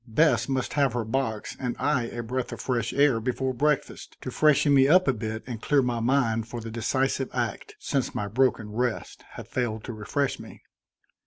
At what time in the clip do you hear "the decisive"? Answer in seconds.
6.59-7.29